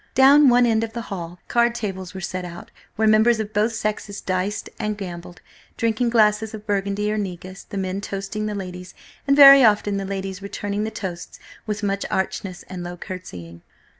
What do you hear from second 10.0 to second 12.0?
ladies returning the toasts with